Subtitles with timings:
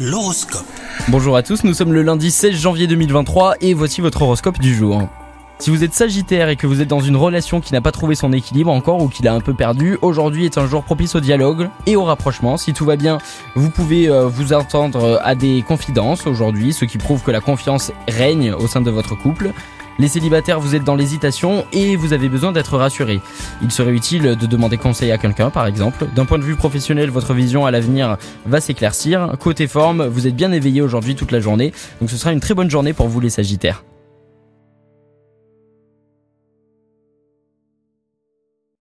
[0.00, 0.64] L'horoscope.
[1.08, 4.72] Bonjour à tous, nous sommes le lundi 16 janvier 2023 et voici votre horoscope du
[4.72, 5.08] jour.
[5.58, 8.14] Si vous êtes Sagittaire et que vous êtes dans une relation qui n'a pas trouvé
[8.14, 11.20] son équilibre encore ou qui l'a un peu perdu, aujourd'hui est un jour propice au
[11.20, 12.56] dialogue et au rapprochement.
[12.56, 13.18] Si tout va bien,
[13.56, 17.90] vous pouvez euh, vous attendre à des confidences aujourd'hui, ce qui prouve que la confiance
[18.06, 19.50] règne au sein de votre couple.
[20.00, 23.20] Les célibataires, vous êtes dans l'hésitation et vous avez besoin d'être rassuré.
[23.62, 26.06] Il serait utile de demander conseil à quelqu'un, par exemple.
[26.14, 28.16] D'un point de vue professionnel, votre vision à l'avenir
[28.46, 29.32] va s'éclaircir.
[29.40, 32.54] Côté forme, vous êtes bien éveillé aujourd'hui toute la journée, donc ce sera une très
[32.54, 33.82] bonne journée pour vous les Sagittaires.